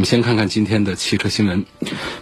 [0.00, 1.66] 我们先看看今天的汽车新闻。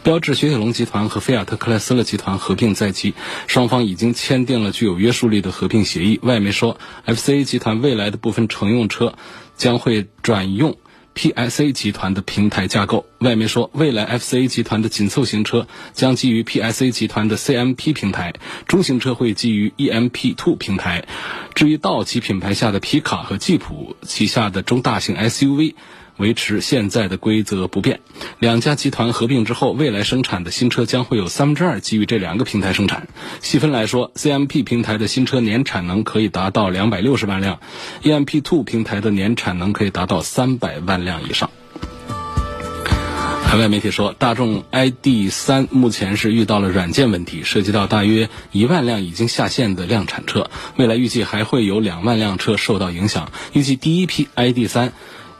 [0.02, 3.14] 标致雪铁龙集团和菲亚特克莱斯勒集团合并在即，
[3.46, 6.18] 双方已经签订了具有约束力的合并协议。
[6.24, 9.14] 外媒说，FCA 集团未来的部分乘用车
[9.56, 10.76] 将会转用
[11.14, 13.06] PSA 集团的平台架构。
[13.20, 18.34] 外媒说，未来 FCA 集团的紧凑型车将基于 PSA 集团的 CMP 平台，
[18.66, 21.06] 中型车会基于 EMP2 平台。
[21.54, 25.74] 至于道奇品牌下的皮卡和吉普旗下的中大型 SUV。
[26.18, 28.00] 维持现在的规则不变。
[28.38, 33.08] 两家集团合并之后，未来生产的新车将会有三分之二基于这两个平台生产。
[33.40, 37.60] 细分来说，CMP 平台的新车年产能可以达到两百六十万辆
[38.02, 41.50] ，EMP Two 平台的年产能可以达到三百万辆以上。
[43.44, 53.32] 海外媒体说，大众 ID.3 目前是遇到了软件问题，涉及到大约一万辆已经下线的量产车，未来预计还会有两万辆车受到影响。
[53.54, 54.90] 预计第一批 ID.3。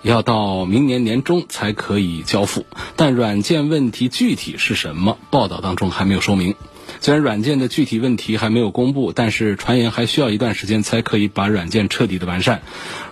[0.02, 5.18] 要到明年年中才可以交付，但软件问题具体是什么？
[5.30, 6.54] 报道当中还没有说明。
[7.00, 12.62] 虽然软件的具体问题还没有公布，但是传言还需要一段时间才可以把软件彻底的完善。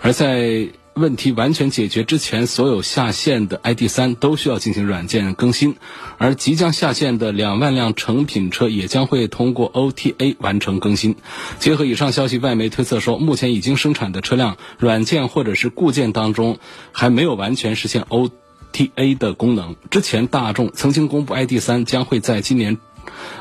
[0.01, 5.75] 而在问题完全解决之前，所有下线的 ID.3 都需要进行软件更新，
[6.17, 11.15] 而即将下线的两万辆成品车也将会通过 OTA 完成更新。
[11.59, 16.57] 结合以上消息，外媒推测说，目前已经生产的车辆软件或者是固件当中
[16.91, 19.75] 还没有完全实现 OTA 的功能。
[19.91, 22.77] 之前大众曾经公布 ID.3 将会在今年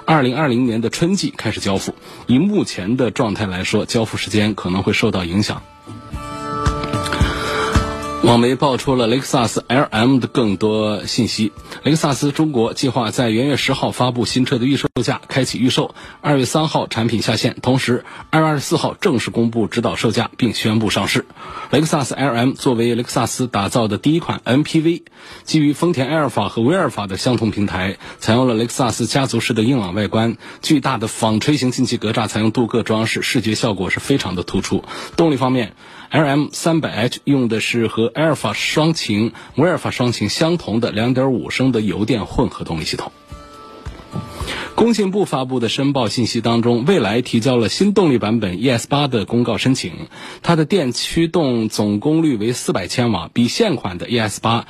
[0.07, 1.95] 2020年的春季开始交付，
[2.27, 5.63] 以目前的状态来说，交付时间可能会受到影响。
[8.27, 11.53] 网媒爆出了雷克萨斯 LM 的更多信息。
[11.85, 15.95] 雷克萨斯中国计划在元月十号发布新车的预售价，开启预售。
[16.23, 21.25] 二月三号产品下线，同时二月二十四号正式公布指导售价，并宣布上市。
[21.71, 25.03] 雷克萨斯 LM 作为雷克萨斯打造的第一款 MPV，
[25.45, 34.83] 基于丰田埃尔法和威尔法的相同平台，采用了雷克萨斯家族式的硬朗外观，巨大的纺锤形进气格栅采用镀铬装饰，视觉效果是非常的突出。
[35.17, 35.75] 动力方面。
[36.11, 43.13] LM 三百 H 用的是和埃尔法双擎、威尔法双擎相同的2.5升的油电混合动力系统。
[44.75, 50.09] 工信部发布的申报信息当中，蔚来提交了新动力版本 E S 八的公告申请，
[50.43, 54.67] 它的电驱动总功率为四百千瓦，比现款的 E S 八。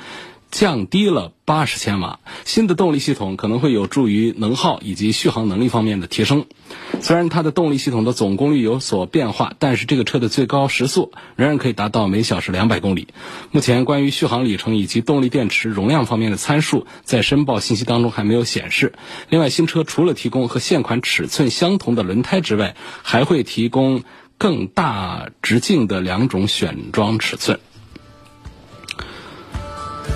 [0.49, 6.45] 降低了八十千瓦，新的动力系统可能会有助于能耗以及续航能力方面的提升。
[7.01, 13.07] 虽然它的动力系统的总功率有所变化，但是这个车的最高时速仍然可以达到每小时两百公里。
[13.51, 18.93] 目前关于续航里程以及动力电池容量方面的参数，在申报信息当中还没有显示。
[19.29, 24.03] 另外，新车除了提供和现款尺寸相同的轮胎之外，还会提供
[24.37, 27.59] 更大直径的两种选装尺寸。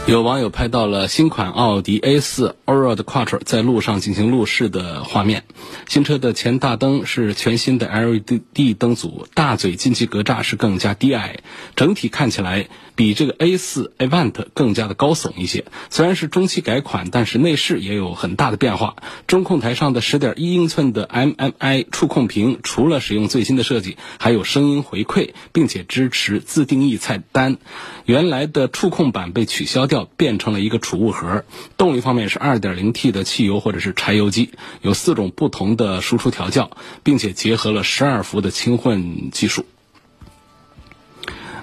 [0.07, 5.43] 有网友拍到了新款奥迪 A4 Allroad Quattro 在路上进行路试的画面。
[5.87, 11.39] 新车的前大灯是全新的 LED 灯组，大嘴进气格栅是更加低矮，
[11.75, 15.65] 整体看起来比这个 A4 Avant 更加的高耸一些。
[15.89, 18.95] 虽然是中期改款，但是内饰也有很大的变化。
[19.27, 27.57] 中控台上的10.1英寸的 MMI 触控屏，除了使用最新的设计，还有声音回馈，并且支持自定义菜单。
[28.05, 31.43] 原来的触控板被取消调调，变成了一个储物盒。
[31.77, 36.71] 动力方面是 2.0T 的汽油或者是柴油机，有四种不同的输出调教，
[37.03, 39.65] 并且结合了12伏的轻混技术。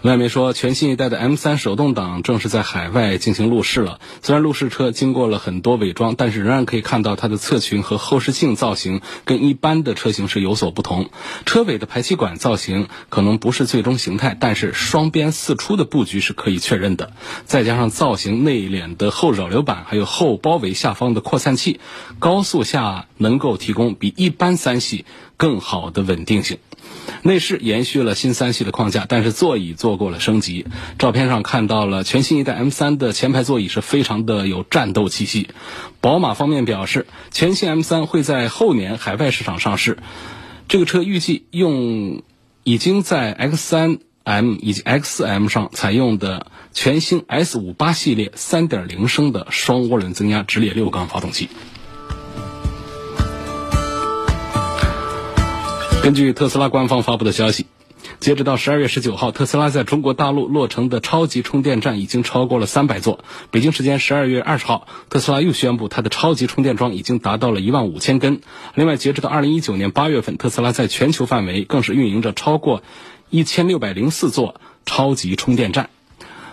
[0.02, 3.98] 外媒说，全新一代的 M3 手动挡正是在海外进行路试了。
[4.22, 11.10] 虽然路试车经过了很多伪装，但是仍然可以看到它的侧裙和后视镜造型跟一般的车型是有所不同。
[11.46, 17.12] 车尾的排气管造型可能不是最终形态，但是双边四出的布局是可以确认的。
[17.44, 21.80] 再加上造型内敛的后扰流板，还有后包围下方的扩散器，
[22.20, 25.04] 高速下能够提供比一般三系
[25.36, 26.58] 更好的稳定性。
[27.22, 30.66] 内饰延续了新三系的框架，但是座椅做过了升级。
[30.98, 35.48] 照片上看到了全新一代 M3 的前排座椅是非常的有战斗气息。
[36.00, 39.98] 宝马方面表示，全新 M3 会在后年海外市场上市。
[40.68, 42.22] 这个车预计用
[42.64, 44.00] 已经在 X3。
[44.24, 51.48] M 以及 XM 上采用的全新 S 五八系列3.0升的双涡轮增压直列六缸发动机。
[56.08, 57.66] 根据特斯拉官方发布的消息。
[58.18, 63.22] 截止到十二月十九号，特斯拉在中国大陆落成的超级充电站已经超过了三百座。
[63.50, 68.40] 北京时间十二月二十号，特斯拉又宣布它的超级充电桩已经达到了一万五千根。
[68.74, 72.82] 另外，截止到二零一九年八月份，特斯拉在全球范围更是运营着超过
[73.28, 75.90] 一千六百零四座超级充电站。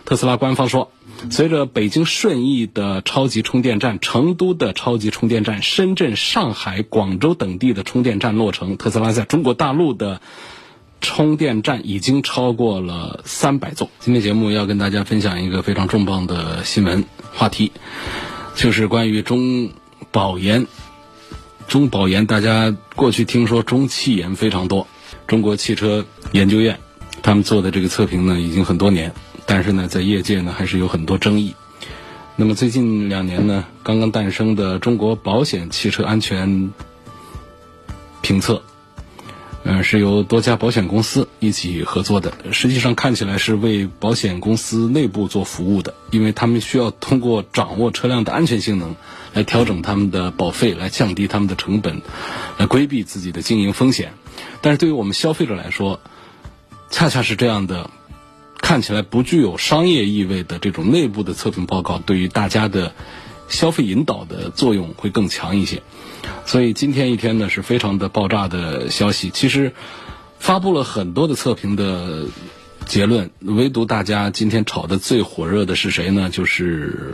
[0.04, 0.92] 特斯拉官方说，
[1.30, 10.22] 随着北京顺义的超级充电站、成都的超级充电站、深圳、上海、广州等地的充电站落成，特斯拉在中国大陆的。
[11.02, 13.92] 充电站已经超过了三百座。
[14.00, 17.72] 今天节目要跟大家分享一个非常重磅的新闻话题，
[18.56, 19.70] 就是关于中
[20.12, 20.66] 保研。
[21.68, 24.88] 中保研，大家过去听说中汽研非常多，
[25.28, 26.80] 中国汽车研究院
[27.22, 29.14] 他们做的这个测评呢，已经很多年，
[29.46, 31.56] 但是呢，在业界呢还是有很多争议。
[32.36, 36.72] 那么最近两年呢，刚刚诞生的中国保险汽车安全
[38.22, 38.62] 评测。
[39.68, 42.32] 嗯，是由多家保险公司一起合作的。
[42.52, 48.96] 实际上看起来是为保险公司内部做服务的，因为他们需要通过掌握车辆的安全性能，
[49.34, 52.04] 来调整他们的保费，来降低他们的成本，
[52.60, 54.14] 来规避自己的经营风险。
[54.62, 56.00] 但是对于我们消费者来说，
[56.92, 57.90] 恰恰是这样的，
[58.66, 62.96] 看起来不具有商业意味的这种内部的测评报告，对于大家的
[63.48, 65.84] 消费引导的作用会更强一些。
[66.48, 69.30] 所以今天一天呢是非常的爆炸的消息。
[69.30, 69.74] 其实
[70.40, 72.26] 发布了很多的测评的
[72.88, 76.32] 结论，唯独大家今天炒的最火热的是谁呢？
[76.32, 77.14] 就是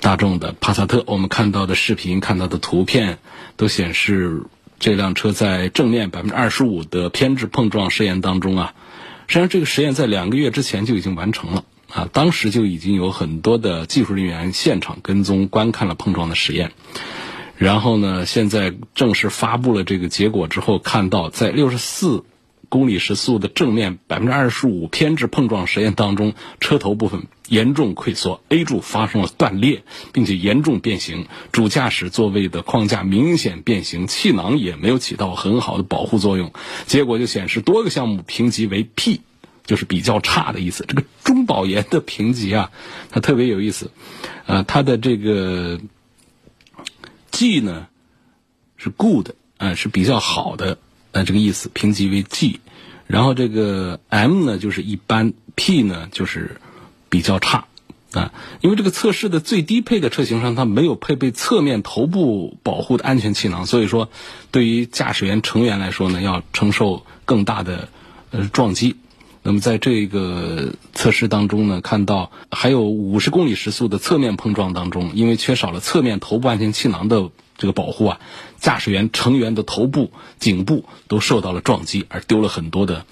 [0.00, 1.02] 大众的帕萨特。
[1.06, 3.20] 我们看到的视频、看到的图片
[3.56, 4.42] 都显示，
[4.78, 8.74] 这辆车在正面百分之二十五的偏置碰撞试验当中啊，
[9.30, 16.72] 实际上这个实验在两个月之前就已经完成了啊，当时就已经有很多的技术人员现场跟踪观看了碰撞的实验。
[17.56, 18.26] 然后呢？
[18.26, 22.24] 现在正式发布了这个结果之后，看到在六十四
[22.68, 29.82] 公里时速的正面百分之二十五偏置碰撞实验当中，车头部分严重溃缩，A 柱发生了断裂，
[30.14, 36.52] 并且严重变形，主驾驶座位的框架明显变形，气囊也没有起到很好的保护作用。
[36.86, 39.20] 结果就显示多个项目评级为 P，
[39.66, 40.86] 就是比较差的意思。
[40.88, 42.70] 这个中保研的评级啊，
[43.10, 43.90] 它特别有意思，
[44.46, 45.78] 呃，它的这个。
[47.32, 47.86] G 呢
[48.76, 50.78] 是 good，啊是比较好的，
[51.12, 52.58] 呃这个意思，评级为 G。
[53.06, 56.60] 然后这个 M 呢就是一般，P 呢就是
[57.10, 57.66] 比较差，
[58.12, 64.08] 啊，因为这个测试的最低配的车型上它没有配备侧面头部保护的安全气囊，所以说
[64.50, 67.88] 对于驾驶员成员来说呢要承受更大的
[68.30, 68.96] 呃撞击。
[69.42, 78.20] 那么在这个测试当中呢，看到还有五十公里时速的侧面碰撞当中，因为缺少了侧面头部安全气囊的这个保护啊，
[78.58, 83.06] 驾驶员成员的头部、颈部都受到了撞击，而丢了很多的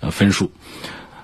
[0.00, 0.50] 呃分数。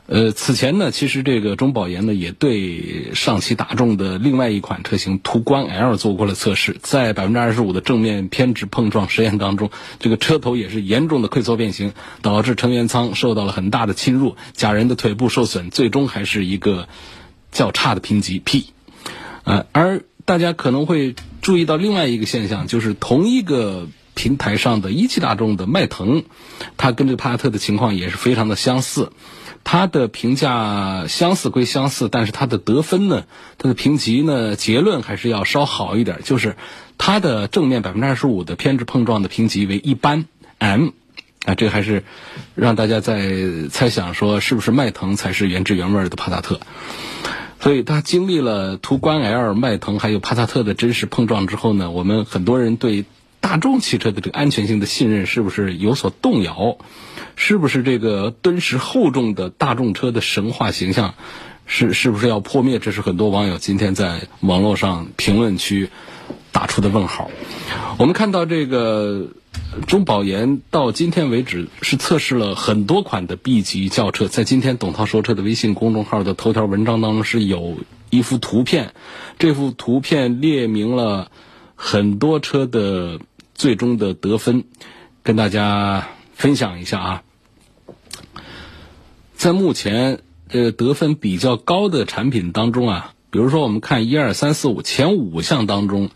[0.07, 9.71] 呃，此前呢，其实这个中保研呢也对上汽大众的另外一款车型途观 L 做过了测试，在百分之二十五的正面偏置碰撞实验当中，
[10.01, 16.87] 这个车头也是严重的溃缩变形，导致成员舱受到了很大的侵入，假人的腿部受损，最终还是一个
[17.51, 18.67] 较差的评级 P。
[19.45, 26.25] 呃，而大家可能会注意到另外一个现象，就是同一个平台上的一汽大众的迈腾，
[26.77, 29.11] 它跟这帕萨特的情况也是非常的相似。
[29.65, 33.25] 它的评价相似归相似，但是它的得分呢，
[33.57, 36.21] 它的评级呢，结论还是要稍好一点。
[36.23, 36.57] 就是
[36.99, 40.27] 它的正面百分之二十五的偏置碰撞的评级为一般
[40.59, 40.91] M，
[41.47, 42.05] 啊，这还是
[42.55, 46.61] 让大家在猜想说是不是迈腾才是原汁原味的帕萨特。
[47.59, 53.07] 所以它经历了途观 L、迈腾还有帕萨特的真实碰撞之后呢，我们很多人对
[53.41, 56.77] 大众汽车的这个安全性的信任是不是有所动摇？
[57.37, 61.15] 是不是这个敦实厚重的大众车的神话形象，
[61.67, 62.79] 是是不是要破灭？
[62.79, 65.91] 这是很多网友今天在网络上评论区
[66.53, 67.31] 打出的问号。
[67.99, 69.29] 我们看到这个
[69.87, 77.79] 中保研到今天为止是测试了很多款的 B 级轿车，在今天董涛说车的微信公众号的头条文章当中是有
[78.11, 78.95] 一幅图片，
[79.39, 81.31] 这幅图片列明了
[81.75, 83.19] 很多车的
[83.55, 84.65] 最终的得分，
[85.25, 86.07] 跟大家。
[86.37, 87.23] 分享一下啊，
[89.45, 96.09] 在目前这个得分比较高的产品当中啊，比如说我们看一二三四五前五项当中，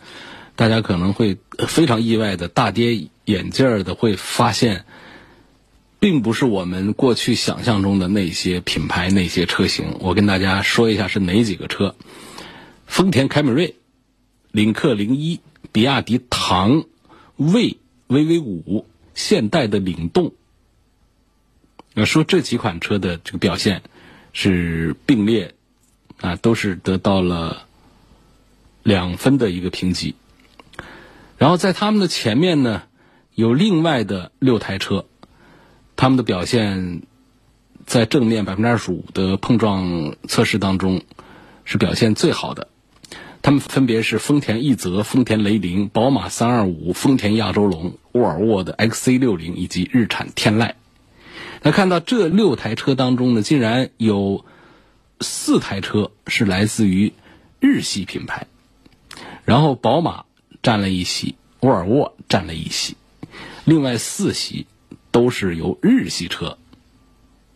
[0.57, 4.87] 大家可能会非常意外的大跌眼镜的会发现，
[6.01, 9.99] 并不是我们过去想象中的那些品牌、那些车型。
[10.01, 11.97] 我跟大家说一下是哪几个车：
[12.87, 13.75] 丰田凯美瑞、
[14.53, 16.85] 领克零一、比亚迪唐、
[17.37, 17.77] 魏
[18.09, 20.33] VV 五、现代的领动。
[21.99, 23.83] 要说这几款车的这个表现
[24.33, 25.55] 是并列
[26.21, 27.67] 啊，都是得到了
[28.85, 30.14] 两分的一个评级。
[31.38, 32.85] 然后在他们的前面呢，
[33.35, 35.05] 有另外的六台车。
[35.97, 37.02] 他们的表现
[37.85, 41.02] 在正面百分之二十五的碰撞测试当中
[41.64, 42.69] 是表现最好的。
[43.43, 50.75] 他们分别是丰田奕泽、丰田雷凌、宝马三二五、丰田亚洲龙、沃尔沃的 XC 六零以及日产天籁。
[51.62, 54.45] 那看到这六台车当中呢，竟然有
[55.21, 57.12] 四台车是来自于
[57.61, 58.47] 日系品牌，
[59.45, 60.25] 然后宝马
[60.62, 62.97] 占了一席，沃尔沃占了一席，
[63.65, 64.67] 另外四席。
[65.11, 66.59] 都是由日系车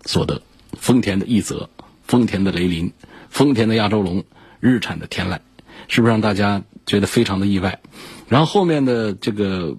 [0.06, 0.42] 所得，
[0.72, 1.68] 丰田的奕泽、
[2.02, 2.92] 丰田的雷凌、
[3.28, 4.24] 丰田的亚洲龙、
[4.58, 5.40] 日产的天籁，
[5.86, 7.78] 是不是让大家觉得非常的意外？
[8.26, 9.76] 然后后面的这个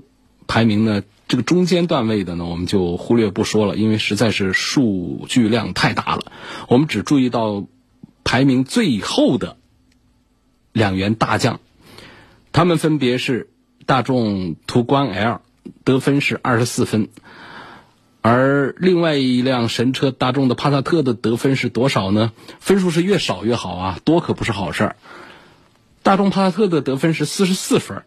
[0.48, 1.02] 排名呢，
[1.34, 6.32] 这个中间段位的呢，我们就忽略不说了，因为实在是数据量太大了。
[6.68, 7.66] 我们只注意到
[8.24, 9.58] 排名最后的
[10.74, 11.60] 两员大将，
[12.52, 13.50] 他们分别是
[13.88, 15.42] 大众途观 L，
[15.84, 17.10] 得分是二十四分。
[18.22, 22.32] 而另外一辆神车大众的帕萨特的得分是多少呢？
[22.60, 24.96] 分数是越少越好啊，多可不是好事儿。
[26.04, 28.04] 大众帕萨特的得分是四十四分，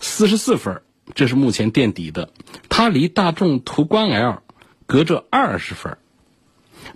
[0.00, 0.82] 四十四分，
[1.14, 2.30] 这是目前垫底的。
[2.68, 4.42] 它离大众途观 L
[4.86, 5.98] 隔着二十分。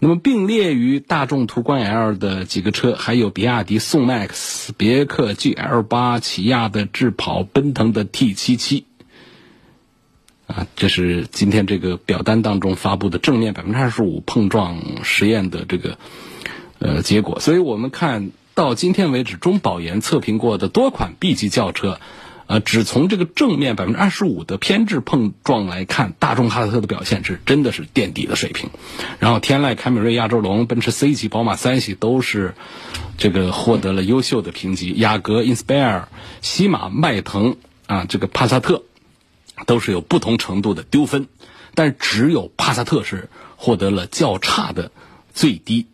[0.00, 8.84] 那么并列于大众途观 L 的几个车，还有比亚迪宋 MAX、别克 GL 八、起亚的智跑、奔腾的 T 七七。
[10.46, 15.98] 啊，这是今天这个表单当中发布的正面百分之二十五碰撞实验的这个
[16.78, 22.00] 呃结果，所以我们看到今天为止，中保研测评过的多款 B 级轿车，
[22.48, 28.70] 呃，只从这个正面百分之二十五的偏置碰撞来看，大众帕萨特的表现是真的是垫底的水平。
[29.20, 32.54] 然后天籁、凯美瑞、亚洲龙、奔驰 C 级、宝马三系都是
[33.16, 36.06] 这个获得了优秀的评级，雅阁、Inspire、
[36.42, 38.82] 西马、迈腾啊，这个帕萨特。
[39.66, 41.26] 都是有不同程度的丢分，
[41.74, 44.92] 但只有帕萨特是获得了较差的
[45.34, 45.88] 最低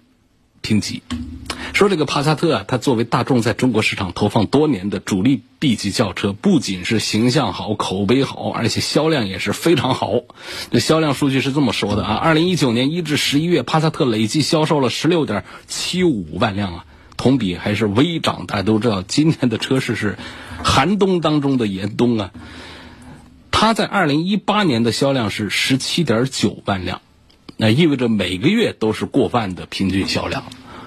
[0.65, 1.03] 评级。
[1.73, 10.13] 说这个帕萨特啊，它作为大众在中国市场投放多年的主力 B 级轿车，不仅是形象好、口碑好，而且销量也是非常好。
[10.71, 16.85] 这销量数据是这么说的啊：，二零一九年一至十一月，帕萨特累计销售了十六点七五万辆啊，
[17.17, 18.47] 同比还是微涨。
[18.47, 20.17] 大家都知道，今年的车市是
[20.63, 22.31] 寒冬当中的严冬啊。
[23.51, 27.01] 它在二零一八年的销量是十七点九万辆，
[27.57, 30.45] 那意味着每个月都是过万的平均销量，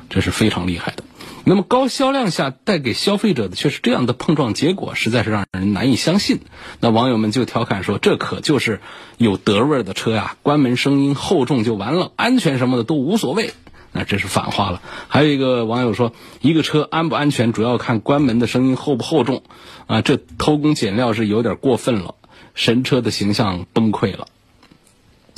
[0.10, 1.04] 这是非常厉害的。
[1.46, 6.42] 那么高销量下带给消费者的却是这样的碰撞结果，实在是让人难以相信。
[6.82, 8.82] 那网友们就调侃说：“这可就是
[9.18, 10.36] 有德味儿的车呀！
[10.44, 13.52] 关门声音厚重就完了，安全什么的都无所谓。”
[13.94, 14.82] 那这是反话了。
[15.08, 16.12] 还有一个网友说
[16.42, 19.44] ：“一个车安不安全，主要看关门的声音厚不厚重。”
[19.88, 22.16] 啊，这偷工减料是有点过分了。
[22.56, 24.28] 神车的形象崩溃了。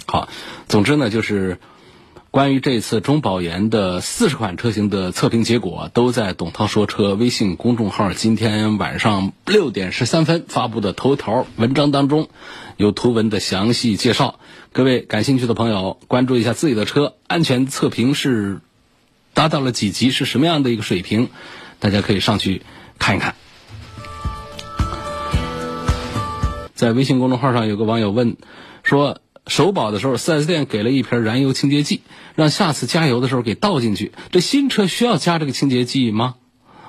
[0.10, 0.28] 好，
[0.68, 1.60] 总之呢，就是
[2.32, 12.28] 关于这次中保研的四十款车型的测评结果，都在董涛说车微信公众号今天晚上六点十三分发布的头条文章当中
[12.76, 14.40] 有图文的详细介绍。
[14.72, 18.62] 各位感兴趣的朋友，关注一下自己的车安全测评是
[19.36, 21.30] 达到了几级，是什么样的一个水平，
[21.78, 22.64] 大家可以上去
[22.98, 23.36] 看一看。
[26.74, 28.38] 在微信公众号上，有个网友问，
[28.82, 32.02] 说首保的时候，4S 店给了一瓶燃油清洁剂，
[32.36, 34.14] 让下次加油的时候给倒进去。
[34.32, 36.36] 这新车需要加这个清洁剂吗？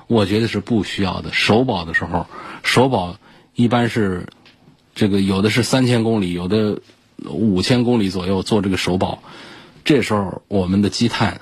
[0.07, 1.33] 我觉得是不需要的。
[1.33, 2.27] 首保的时候，
[2.63, 3.17] 首保
[3.55, 4.29] 一般是
[4.95, 6.81] 这个有的是三千公里，有的
[7.25, 9.23] 五千公里左右做这个首保，
[9.85, 11.41] 这时候我们的积碳。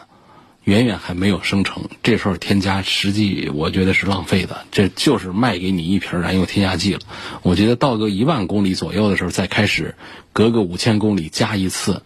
[0.69, 7.01] 远远还没有生成，这时候添加，实际我觉得是浪费的，这就是卖给你一瓶燃油添加剂了。
[7.41, 9.95] 我觉得到个一万公里左右的时候再开始，
[10.35, 12.03] 隔个五千公里加一次，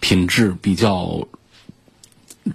[0.00, 1.28] 品质比较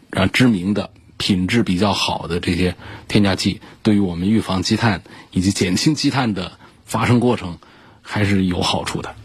[0.09, 2.75] 啊知名的、品质比较好的这些
[3.07, 6.51] 添加剂，对于我们预防积碳以及减轻积碳的
[6.83, 7.59] 发生过程
[8.01, 9.15] 还是有好处的。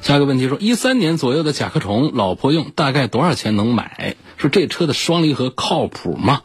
[0.00, 4.16] 下一个问题说，一三年左右的甲壳虫，老婆用，大概多少钱能买？
[4.36, 6.42] 说这车的双离合靠谱吗？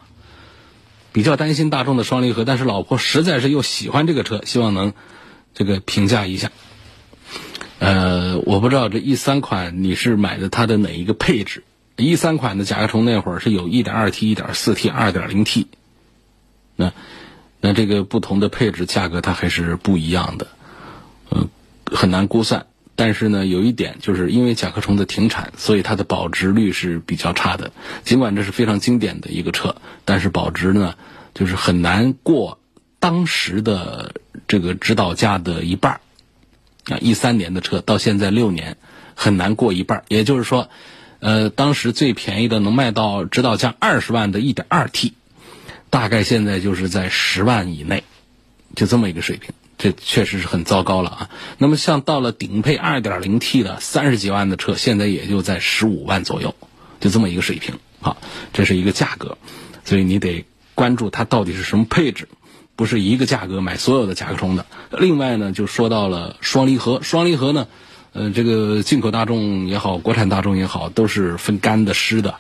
[1.14, 4.94] 比较担心大众的双离合，但是老婆实在是又喜欢这个车，希望能
[5.54, 6.52] 这个评价一下。
[7.80, 11.66] 呃，我不知道这 E 三款你是买的它的哪一个配置
[11.98, 15.66] ？E 三款的甲壳虫那会儿是有 1.2T、1.4T、2.0T，
[16.78, 16.94] 那
[17.60, 20.48] 那这个不同的配置价格它还是不一样的，
[21.30, 21.50] 呃，
[21.92, 22.68] 很难估算。
[23.04, 27.72] 但是呢，有一点就是因为甲壳虫的停产，所以它的保值率是比较差的。
[28.04, 30.94] 尽管这是非常经典的一个车，但是保值呢，
[31.34, 32.60] 就是很难过
[33.00, 34.14] 当时的
[34.48, 36.00] 这个指导价的一半。
[36.92, 38.78] 啊，一三年的车到现在六年，
[39.16, 40.04] 很难过一半。
[40.08, 40.70] 也就是说，
[41.22, 45.14] 呃，当时最便宜的能卖到指导价二十万的一点二 T，
[45.90, 48.04] 大概现在就是在十万以内，
[48.76, 49.56] 就这么一个水平。
[49.82, 51.30] 这确实是很糟糕了啊。
[51.58, 56.54] 那么像到了顶配二点零 T 的三十几万的车，现在也就在十五万左右，
[57.00, 57.80] 就这么一个水平。
[58.00, 58.18] 好，
[58.54, 59.40] 这是一个价格，
[59.84, 60.46] 所以你得
[60.76, 62.28] 关注它到底是什么配置。
[62.74, 64.66] 不是一个价格买所有的甲壳虫的。
[64.92, 67.68] 另外呢，就说到了双离合，双离合呢，
[68.14, 72.36] 呃，这个进口大众也好，国产大众也好，都是分干的、湿的。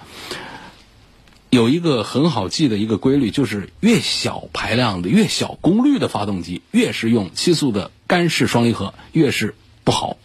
[1.52, 9.54] 有一个很好记的一个规律，就是越小排量的、越小功率的发动机，越是用七速的干式双离合，越是
[9.84, 10.16] 不好。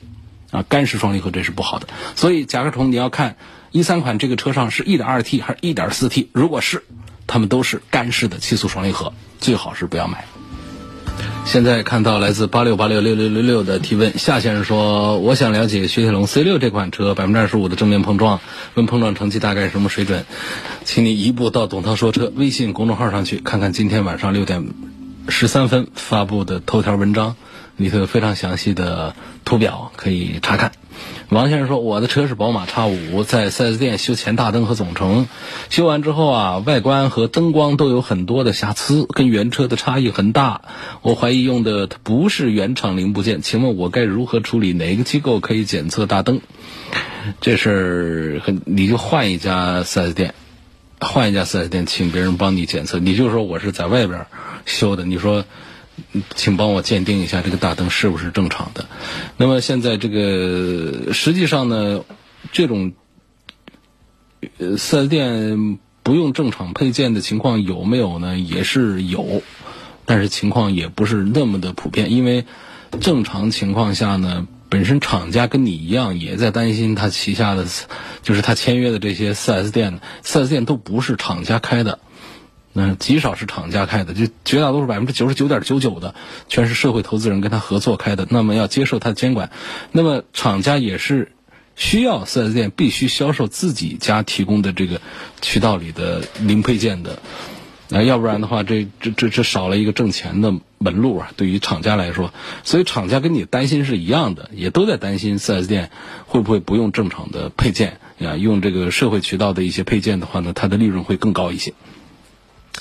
[0.53, 1.89] 啊，干式双离合这是不好的。
[2.15, 3.37] 所以甲壳虫你要看
[3.73, 6.85] 一三款这个车上是一点二 T 还是一点四 T，如果是，
[7.27, 9.13] 它们都是干式的七速双离合。
[9.41, 10.25] 最好是不要买。
[11.45, 18.41] 现在看到来自八六八六六六六六的提问，夏先生说：“我想了解雪铁龙 C 六这款车百分之二十五的正面碰撞，
[18.75, 20.27] 问碰撞成绩大概什么水准？
[20.85, 24.67] 请你一步到董涛说车微信公众号上去看看今天晚上六点
[25.29, 27.37] 十三分发布的头条文章，
[27.77, 29.15] 里头有非常详细的
[29.45, 30.73] 图表可以查看。”
[31.29, 35.27] 王先生说：“我的车是宝马叉五在 4S 店修前大灯和总成，
[35.69, 40.63] 修完之后啊，外观和灯光都有很多的瑕疵，跟原车的差异很大。
[41.03, 44.73] 我怀疑用的不是原厂零部件，请问我该如何处理？
[44.73, 46.41] 哪个机构可以检测大灯？
[47.41, 50.35] 这事儿很，你就换一家 4S 店，
[51.01, 53.01] 换一家 4S 店，请别人帮你检测。
[53.01, 54.27] 你就说我是在外边
[54.65, 55.45] 修的，你说。”
[56.35, 58.87] 请帮我鉴定一下这个大灯是不是正常的。
[59.37, 62.05] 那么现在这个实际上呢，
[62.53, 62.93] 这种
[64.59, 68.39] 呃四 S 店不用正常配件的情况有没有呢？
[68.39, 69.43] 也是有，
[70.05, 72.13] 但是情况也不是那么的普遍。
[72.13, 72.45] 因为
[73.01, 77.67] 正常情况下呢，本身厂家跟你一样也在担心他旗下的，
[78.23, 81.99] 就是他签约的这些四 S 店，四 S 店都不是厂家开的。
[82.79, 86.15] 那极少是厂家开的，就绝大多数百分之九十九点九九的，
[86.47, 88.27] 全是社会投资人跟他合作开的。
[88.29, 89.51] 那么要接受他的监管，
[89.93, 91.33] 那么厂家也是
[91.75, 95.01] 需要四 S 店必须销售自己家提供的这个
[95.41, 97.19] 渠道里的零配件的，
[97.89, 101.31] 那，要不然的话，这这这这少了一个挣钱的门路啊。
[101.35, 105.91] 对于厂家来说，所以厂家跟你担心是一样的，也都在担心四 S 店
[106.27, 111.73] 会不会不用正常的配件啊，用这个社会渠道的一些配件的话呢，它的利润会更高一些。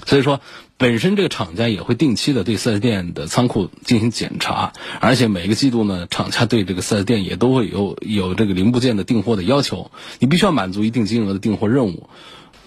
[0.05, 0.39] 所以说，
[0.77, 12.09] 本身这个厂家也会定期的对四 S 店的仓库进行检查，而且每个季度呢，厂家对这个四 S 店也都会有有这个零部件的订货的要求，你必须要满足一定金额的订货任务。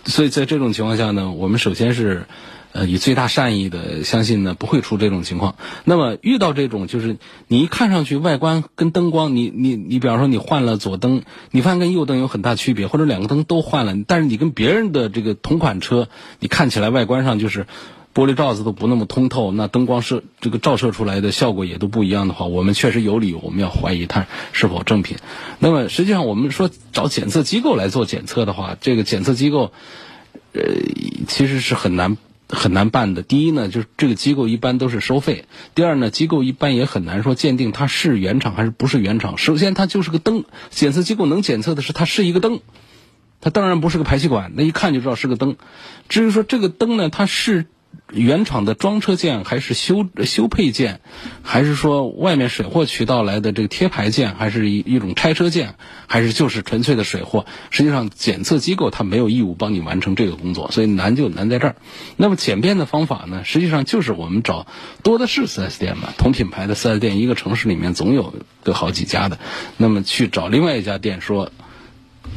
[0.04, 2.26] 所以在这种情况下呢，我们首先是。
[2.72, 5.56] 呃，以最大善意的相信呢，不会出这种情况。
[5.84, 16.08] 那么遇到这种，就是你一看上去外观跟灯光，你你你，比方说你换了左灯，你发现跟右灯有很大区别，或者两个灯都换了，但是你跟别人的这个同款车，
[16.40, 17.66] 你看起来外观上就是
[18.14, 25.16] 玻璃罩子都不那么通透，那灯光是这个照射出来的效果也都不一样的话，我们确实有理由我们要怀疑它是否正品。
[25.58, 29.72] 那么实际上我们说找检测机构来做检测的话，这个检测机构，
[30.52, 30.62] 呃，
[31.26, 32.18] 其实是很难。
[32.48, 33.22] 很难办的。
[33.22, 39.38] 第一呢，就是这个机构一般都是收费；第二呢，机构一般也很难说鉴定它是原厂还是不是原厂。
[39.38, 42.60] 首先，它就是个灯，检测机构能检测的是它是一个灯，
[43.40, 45.56] 它当然不是个排气管，那一看就知道是个灯。
[46.08, 47.66] 至于说这个灯呢，它是。
[48.10, 51.00] 原厂的装车件还是修修配件，
[51.42, 55.74] 还是说外面水货渠道来的这个贴牌件，还是一一种拆车件，
[56.06, 57.44] 还是就是纯粹的水货？
[57.68, 61.76] 实际上，检测机构它没有义务帮你完成这个工作，所以难就难在这儿。
[62.16, 64.66] 那么简便的方法呢，实际上就是我们找
[65.02, 69.38] 多的是 4S 店嘛，同品牌的 4S 店，一个城市里面总有个好几家的，
[69.76, 71.52] 那么去找另外一家店说，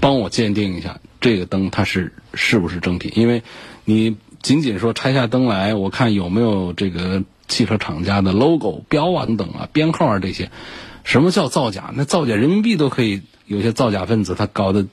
[0.01, 3.41] 帮我鉴定一下这个灯它是是不是正品，因为
[3.85, 4.17] 你。
[4.41, 10.51] 仅仅说拆下灯来，我看有没有这个汽车厂家的 logo 标啊等等啊编号啊这些。
[11.03, 11.91] 什么叫造假？
[11.95, 14.85] 那造假人民币都可以，有些造假分子他搞的，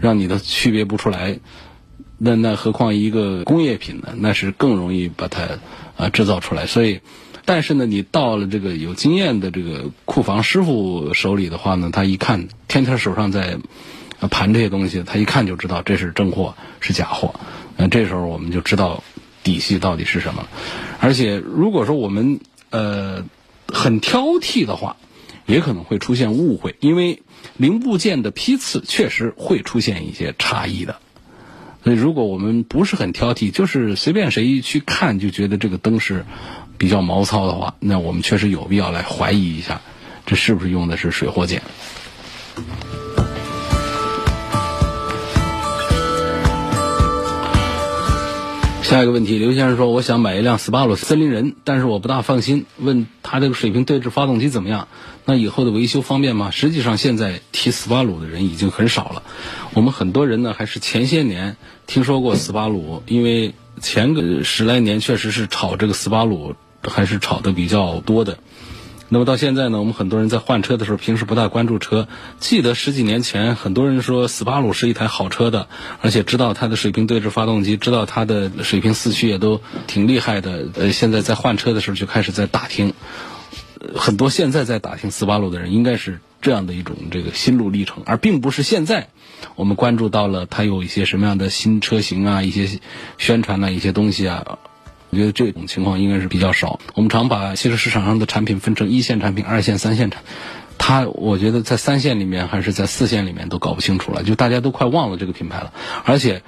[0.00, 1.40] 让你都区别不出来。
[2.16, 4.14] 那那何况一个工业品呢？
[4.16, 5.48] 那是更容易把它
[5.96, 6.66] 啊制造出来。
[6.66, 7.00] 所以
[7.44, 13.58] 但是呢，你到了这个有经验的这个库房师傅手里的话呢，他一看，天天手上在
[14.30, 17.34] 盘这些东西，他一看就知道这是真货是假货。
[17.78, 19.02] 那这时候我们就知道
[19.42, 20.48] 底细到底是什么了。
[21.00, 23.24] 而且如果说我们呃
[23.68, 24.96] 很挑剔的话，
[25.46, 27.22] 也可能会出现误会，因为
[27.56, 30.96] 零部件的批次确实会出现一些差异的。
[31.84, 36.26] 所以，如果我们不是很挑剔，就是随便谁一去看就觉得这个灯是
[36.76, 39.80] 比较毛糙的话，那我们确实有必要来怀疑一下，
[40.26, 41.62] 这是不是用的是水货件。
[48.88, 54.88] 下一个问题，刘先生说：“我想买一辆斯巴鲁森林人，但是我不大放心，问他这个水平对置发动机怎么样？
[55.26, 59.22] 那以后的维修方便吗？”实际上，现在提斯巴鲁的人已经很少了。
[59.74, 68.38] 我们很多人呢，还是前些年听说过斯巴鲁，因为前个十来年确实是炒这个斯巴鲁，还是炒的比较多的。
[69.10, 72.08] 那么到现在呢，我们很多人在换车的时候，平时不大关注车。
[72.40, 75.68] 记得十几年前，很多人说斯巴鲁是一台好车的，
[76.02, 80.68] 而且知道它的水平对置发动机，知道它的水平四驱也都挺厉害的。
[80.74, 82.92] 呃，现在在换车的时候就开始在打听，
[83.94, 89.08] 很多现在在打听斯巴鲁的人，应该是这样的一种这个心路历程，而并不是现在
[89.56, 92.78] 我们关注到了它有一些什么样的新车型啊，一些
[93.16, 94.58] 宣传的一些东西啊。
[95.10, 96.80] 我觉得这种情况应该是比较少。
[96.94, 100.22] 我们常把汽车市场上的产品分成一线产品、二线、三线产。
[100.76, 105.72] 它，我觉得在三线里面还是在四线里面都搞不清楚了，就大家都快忘了这个品牌了。
[106.04, 106.42] 而且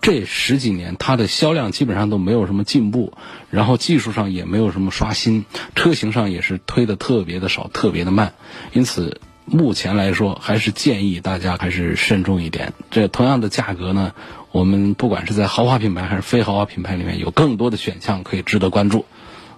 [0.00, 3.12] 这十几年它的销量基本上都没有什么进步，
[3.50, 5.44] 然后技术上也没有什么刷新，
[5.76, 8.34] 车型上也是推的特别的少、特别的慢。
[8.72, 12.72] 因此，目前来说还是建议大家还是慎重一点。
[12.90, 14.12] 这同样的价格呢？
[14.52, 19.06] 我们不管是在豪华品牌还是非豪华品牌里面，有更多的选项可以值得关注。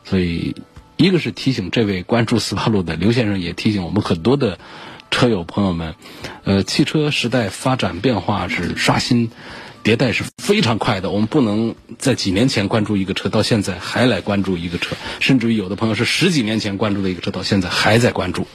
[0.05, 0.55] 所以，
[0.97, 4.59] 一个是提醒这位关注斯巴鲁的刘先生，也提醒我们很多的
[5.11, 5.97] 车友朋友们，
[6.45, 9.31] 呃，汽车时代发展变化是刷新
[9.83, 11.11] 迭代是非常快的。
[11.11, 18.47] 我们不能在几年前关注一个车，到现在还来关注一个车，甚至于有的朋友是十几年前关注的一个车，到现在还在关注。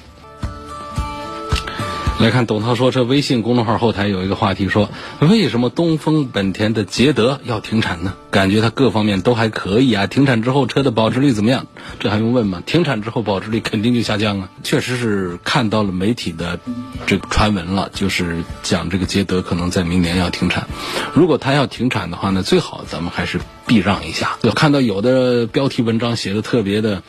[2.19, 4.89] 来看董涛说车微信公众号后台有一个话题说，
[5.21, 8.13] 为什么东风本田的捷德要停产呢？
[8.29, 11.67] 感觉它各方面都还可以啊，停产之后车的保值率怎么样？
[11.97, 12.61] 这还用问吗？
[12.65, 14.49] 停产之后保值率肯定就下降啊。
[14.63, 16.59] 确实是看到了媒体的
[17.07, 20.67] 这个传闻了，就是讲这个捷德可能在明年要停产。
[21.13, 24.37] 如果它要停产的话呢，最好咱们还是避让一下。
[24.55, 27.01] 看到有的标题文章写的特别的。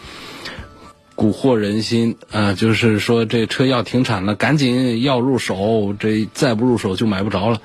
[1.20, 2.54] 蛊惑人心啊！
[2.54, 7.60] 就是说这车要停产了，赶紧要入手，这再不入手就买不着了。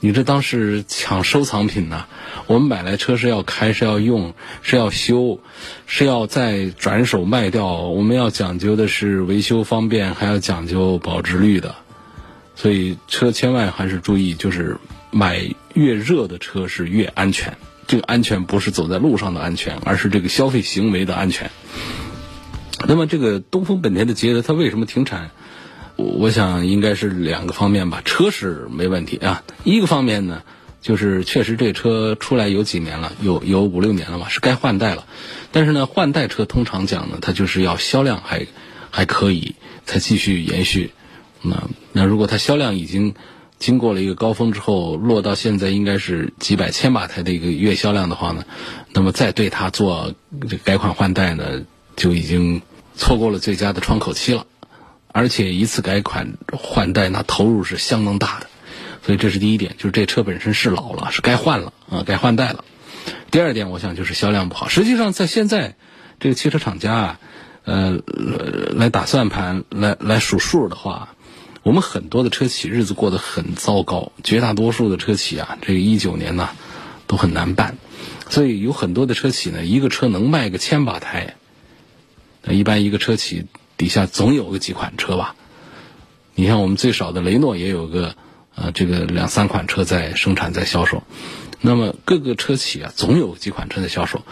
[0.00, 2.06] 你这当是抢收藏品呐？
[2.48, 5.38] 我们买来车是要开，是要用，是要修，
[5.86, 7.76] 是要再转手卖掉。
[7.76, 11.76] 我们要讲究的是维修方便，还要讲究保值率的。
[12.56, 14.78] 所以车千万还是注意，就是
[15.12, 17.56] 买越热的车是越安全。
[17.86, 21.52] 这个安全不是走在路上的安全，而是这个消费行为的安全。
[22.86, 25.30] 那么这个东风本田的捷德它为什么停产？
[25.96, 28.02] 我想应该是两个方面吧。
[28.04, 30.42] 车是没问题啊，一个方面呢，
[30.82, 35.06] 就是确实这车出来有几年了，有有五六年了吧，是该换代了。
[35.52, 38.46] 但是呢，换代车通常讲呢，它就是要销量还
[38.90, 39.54] 还可以
[39.86, 40.90] 才继续延续。
[41.40, 43.14] 那那如果它销量已经
[43.58, 48.44] 经过了一个高峰之后，落到现在应该是几百千把台的一个月销量的话呢，
[48.92, 50.12] 那么再对它做
[50.46, 51.62] 这改款换代呢？
[51.96, 52.62] 就已经
[52.94, 54.46] 错过了最佳的窗口期了，
[55.08, 58.46] 而且一次改款换代那投入是相当大的，
[59.02, 62.64] 所以这是第一点，就是这车本身是老了，是该换了啊，该换代了。
[63.30, 64.68] 第二点，我想就是销量不好。
[64.68, 65.74] 实际上，在现在
[66.20, 67.18] 这个汽车厂家啊，
[67.64, 67.98] 呃，
[68.74, 71.14] 来打算盘、来来数数的话，
[71.62, 76.50] 我们很多的车企日子过得很糟糕，绝大多数的车企啊，这个一九年呢
[77.06, 77.78] 都很难办，
[78.28, 81.36] 所以有很多的车企呢，一个车能卖个千把台。
[82.54, 85.34] 一般一个车企底下总有个几款车吧，
[86.34, 88.14] 你像我们最少的雷诺也有个
[88.54, 91.02] 呃这个两三款车在生产在销售，
[91.60, 94.22] 那么各个车企啊总有几款车在销售，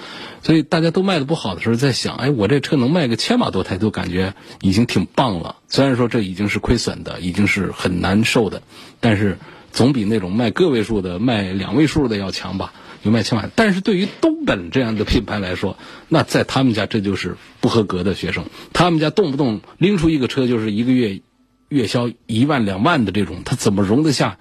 [0.42, 5.56] 所以大家都卖的不好的时候在想，哎，我这车能卖个千把多台都感觉已经挺棒了。
[5.68, 8.62] 虽然说这已经是亏损的，已经是很难受的，
[9.00, 9.38] 但是
[9.72, 12.72] 总比那种卖个位数的、卖两位数的要强吧。
[13.04, 15.76] 有卖千万，但是对于东本这样的品牌来说，
[16.08, 18.46] 那在他们家这就是不合格的学生。
[18.72, 21.20] 他们家动不动拎出一个车就是一个月
[21.68, 24.38] 月销一万两万的这种，他怎么容得下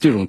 [0.00, 0.28] 这种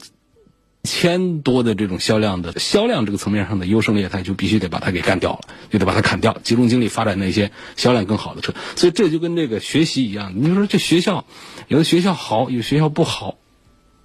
[0.84, 8.54] 千多的这种销量的销量这个层面上的优胜劣汰，就必须得把它给干掉了，就得把它砍掉，集中精力发展那些销量更好的车。
[8.76, 11.26] 所以这就跟这个学习一样，你说这学校
[11.69, 13.38] 有的学校好，有学校不好，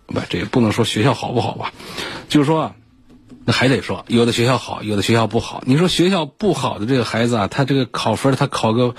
[0.06, 1.72] 不，这也不能说学校好不好吧，
[2.28, 2.76] 就是说啊。
[3.44, 5.62] 那还得说，有的学校好，有的学校不好。
[5.66, 8.94] 你说学校不好的这个孩子啊，他这个考分，他考个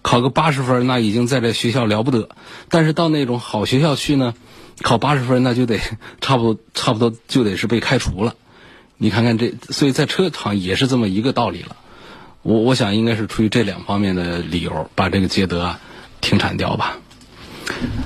[0.00, 2.30] 考个八十分，那已经在这学校了不得。
[2.68, 4.34] 但是到那种好学校去呢，
[4.80, 5.78] 考八十分，那就得
[6.22, 8.34] 差不多差不多就得是被开除了。
[8.96, 11.76] 你看看这，所以在车厂也是这么一个道理了。
[12.42, 15.80] 我我想应该是出于这两方面的理由，把这个捷德啊
[16.20, 16.98] 停产掉吧。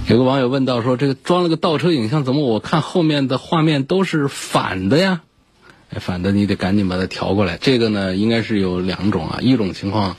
[0.08, 5.22] 有个网友问到说，这个装了个倒车影像，怎么我看后面的画面都是反的呀？
[5.90, 7.58] 反的你得赶紧把它调过来。
[7.58, 9.38] 这个呢，应该是有两种啊。
[9.40, 10.16] 一种情况，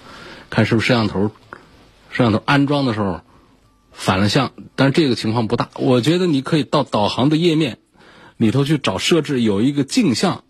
[0.50, 1.32] 看是不是摄像头，
[2.12, 3.22] 摄像头安装的时候
[3.92, 5.70] 反了向，但是这个情况不大。
[5.76, 7.78] 我觉得你可以到导航的页面
[8.38, 10.44] 里头去找设置，有一个镜像，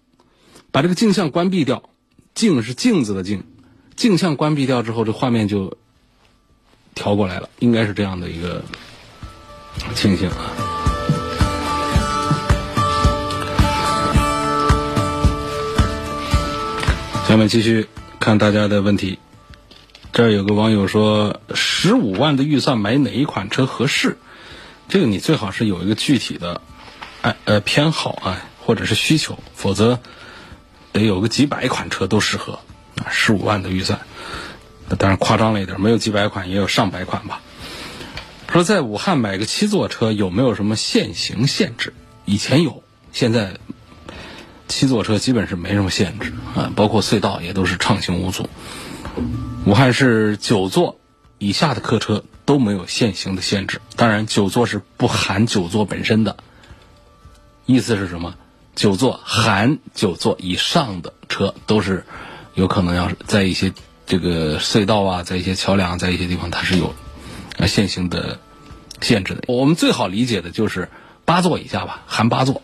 [0.71, 1.89] 把这个镜像关闭掉。
[2.33, 3.45] 镜是镜子的镜，
[3.95, 5.75] 镜像关闭掉之后，这画面就
[6.93, 8.63] 调过来了，应该是这样的一个
[9.95, 10.66] 情形啊。
[17.27, 17.89] 下面继续
[18.21, 19.19] 看大家的问题。
[20.13, 24.17] 这儿有个网友说：“十五万的预算买哪一款车合适？”
[24.87, 26.61] 这个你最好是有一个具体的，
[27.21, 29.99] 哎呃偏好啊，或者是需求，否则
[30.93, 32.59] 得有个几百款车都适合
[32.95, 33.11] 啊。
[33.11, 33.99] 十五万的预算，
[34.97, 37.41] 当然夸张了一点，没有几百款也有上百款吧。
[38.49, 41.93] 说在武汉买个七座车有没有什么限行限制？
[42.23, 43.57] 以前有，现在。
[44.67, 48.49] 七座车基本是没什么限制啊，包括隧道也都是畅行无阻。
[49.65, 50.99] 武汉市九座
[51.37, 56.37] 以下的客车都没有限行的限制，当然九座是不含九座本身的。
[57.65, 58.35] 意思是什么？
[58.75, 62.05] 九座含九座以上的车都是
[62.53, 63.73] 有可能要在一些
[64.05, 66.93] 这个隧道啊，在一些桥梁，在一些地方它是有
[67.65, 68.39] 限行的
[69.01, 69.43] 限制的。
[69.47, 70.89] 我们最好理解的就是
[71.25, 72.61] 八座以下吧，含八座。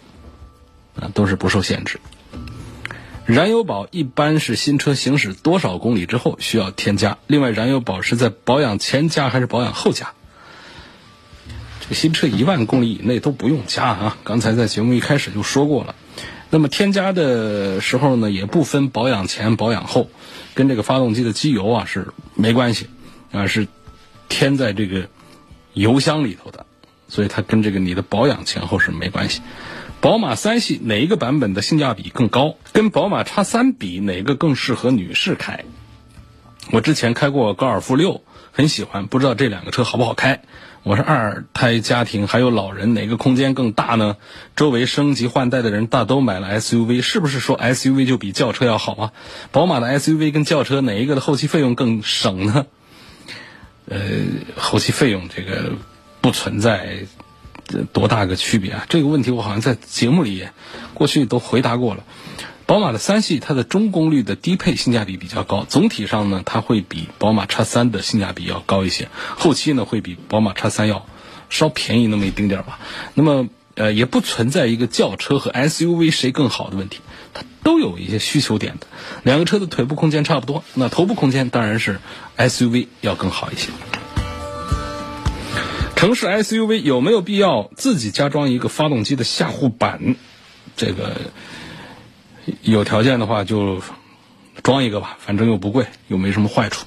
[1.00, 2.00] 啊，都是不受限制。
[3.26, 7.18] 燃油宝一般是新车行驶多少公里之后需要添加？
[7.28, 10.12] 另外，燃油宝是在保养前加还是保养后加？
[11.80, 14.18] 这个新车一万公里以内都不用加啊！
[14.24, 15.96] 刚才在节目一开始就说过了。
[16.50, 20.10] 那么添加的时候呢，也不分保养前保养后，
[20.54, 22.88] 跟这个发动机的机油啊是没关系
[23.32, 23.68] 啊，是
[24.30, 25.08] 添在这个
[25.74, 26.66] 油箱里头的，
[27.08, 29.42] 所以它跟这个你的保养前后是没关系。
[30.04, 32.58] 宝马三系哪一个版本的性价比更高？
[32.74, 35.64] 跟宝马叉三比，哪个更适合女士开？
[36.72, 40.42] 我之前开过高尔夫六，很喜欢，不知道这两个车好不好开。
[40.84, 44.18] 我是二胎家庭，还有老人，哪个空间更大呢？
[44.58, 49.14] 周围升级换代的人大都买了 SUV，是不是说 SUV 就比轿车要好啊？
[49.54, 52.66] 宝马的 SUV 跟轿车哪一个的后期费用更省呢？
[53.88, 54.00] 呃，
[54.58, 55.72] 后期费用这个
[56.20, 57.06] 不存在。
[57.66, 58.86] 这多大个区别啊？
[58.90, 60.48] 这个问题我好像在节目里
[60.94, 62.04] 过去都回答过了。
[62.66, 71.06] 宝马的三系它的中功率的低配性价比比较高，总体上呢它会比宝马叉三的性价比要高一些，后期呢会比宝马叉三要
[71.50, 72.80] 稍便宜那么一丁点儿吧。
[73.16, 77.00] 那么呃也不存在一个轿车和 SUV 谁更好的问题，
[77.34, 78.88] 它都有一些需求点的。
[79.24, 82.00] 两个车的腿部空间差不多，那头部空间当然是
[82.38, 83.70] SUV 要更好一些。
[86.04, 90.18] 城市 SUV 有没有必要自己加装一个发动机的下护板？
[90.76, 91.16] 这个
[92.62, 93.82] 有条件的话就
[94.64, 96.86] 装一个吧，反正又不贵，又没什么坏处。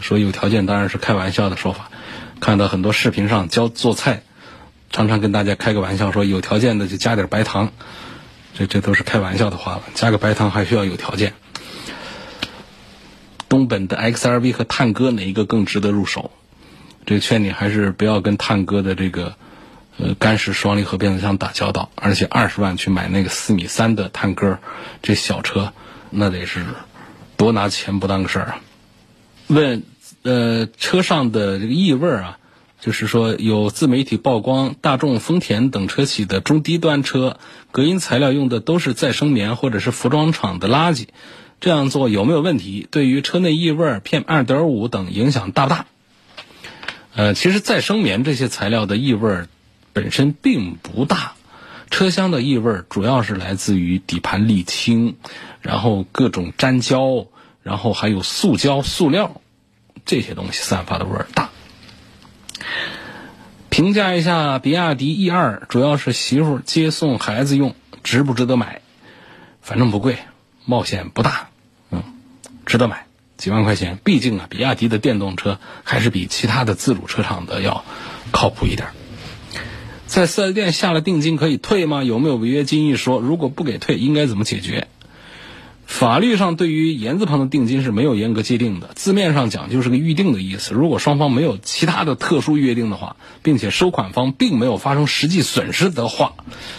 [0.00, 1.92] 说有条件当然是开玩笑的说法。
[2.40, 4.24] 看到很多视频上教做菜，
[4.90, 7.70] 常常跟大家开个玩笑说有条件的就加点白糖，
[8.54, 9.82] 这这都是开玩笑的话了。
[9.94, 11.34] 加个白糖还需要有条件。
[13.48, 16.32] 东本的 XRV 和探歌哪一个更值得入手？
[17.06, 19.34] 这个劝你还是不要跟探戈的这个
[19.98, 24.58] 呃干式双离合变速箱打交道，而且二十万去买那个四米三的探戈，
[25.02, 25.72] 这小车
[26.10, 26.64] 那得是
[27.36, 28.60] 多拿钱不当个事儿啊。
[29.48, 29.82] 问
[30.22, 32.38] 呃车上的这个异味啊，
[32.80, 37.38] 就是说有自媒体曝光大众、丰田等车企的中低端车
[37.70, 41.08] 隔音材料用的都是再生棉或者是服装厂的垃圾，
[41.60, 42.88] 这样做有没有问题？
[42.90, 45.86] 对于车内异味、PM 二点五等影响大不大？
[47.14, 49.46] 呃，其实再生棉这些材料的异味
[49.92, 51.34] 本身并不大，
[51.90, 55.16] 车厢的异味主要是来自于底盘沥青，
[55.60, 57.26] 然后各种粘胶，
[57.62, 59.40] 然后还有塑胶、塑料
[60.04, 61.50] 这些东西散发的味儿大。
[63.70, 68.80] 评价一下比亚迪 E 二，主要是媳妇接送孩子用，值不值得买？
[69.62, 70.18] 反正不贵，
[70.64, 71.48] 冒险不大，
[71.90, 72.02] 嗯，
[72.66, 73.98] 值得买，几万块钱。
[74.04, 77.84] 毕竟啊，比亚迪的电动车还是比其他的自主车厂的要
[78.32, 78.88] 靠谱一点。
[80.06, 82.04] 在四 S 店下了定金可以退吗？
[82.04, 83.20] 有没有违约金一说？
[83.20, 84.86] 如果不给退，应该怎么解决？
[85.86, 90.72] 法律上对于言字旁的定金是没有严格界定的，字面上讲就是个预定的意思。
[90.72, 96.34] 如果双方没有其他的特殊约定的话，并且收款方并没有发生实际损失的话，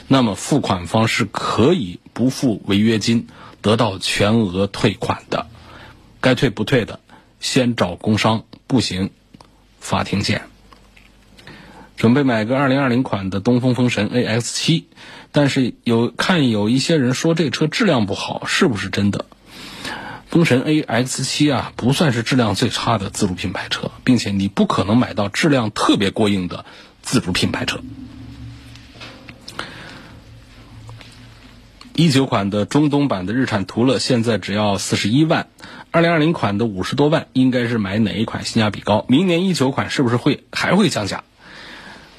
[0.07, 3.27] 那么付款方是可以不付违约金，
[3.61, 5.47] 得到全额退款的。
[6.25, 7.01] 该退不退的，
[7.39, 9.11] 先找工商，不行，
[9.79, 10.41] 法庭见。
[11.97, 14.87] 准备买个二零二零款的东风风神 AX 七，
[15.31, 19.25] 但是有看有一些人说这车质量不好，是不是真的？
[20.27, 26.65] 风神 AX 七啊，不算是质量最差的自主品牌车，并且你不可能买到质量特别过硬的
[27.03, 27.81] 自主品牌车。
[31.97, 35.47] 一九款的中东版的日产途乐现在只要四十一万，
[35.91, 39.05] 二零二零款的五十多万，应该是买哪一款性价比高？
[39.07, 41.23] 明年一九款是不是会还会降价？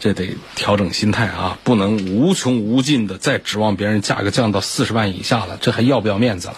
[0.00, 6.54] 这得调整心态啊，不能无穷无尽的再指望别人价格降到四十万以下了，这还要不要面子了？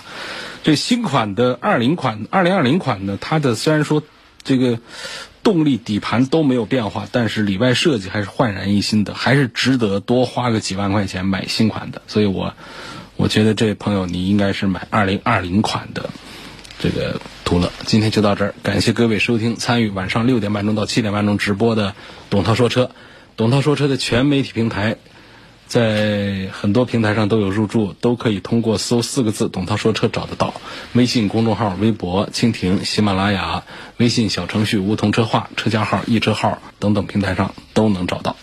[0.63, 4.01] 这新款的二零款、二零二零款呢，它的虽然说
[4.45, 4.79] 这个
[5.43, 12.03] 动力、底盘都没有变化，但是里外设计还是焕然一新的，还是值得多花个几万块钱买新款的。
[12.07, 12.55] 所以我
[13.19, 16.09] 我觉得这位朋友你应该是买二零二零款的
[16.79, 17.73] 这个途乐。
[17.85, 21.97] 今天就到这儿，感谢各位收听参与晚上六点半钟到七点半钟直播的
[22.31, 22.93] 董涛说车。
[23.37, 24.99] 董涛说车的全媒体平台，
[25.67, 30.55] 在很多平台上都有入驻，都可以通过搜四个字“董涛说车”找得到。
[30.93, 33.65] 微信公众号、微博、蜻蜓、喜马拉雅、
[33.97, 38.37] 微信小程序梧桐车话、车架号、易车号等等平台上都能找到。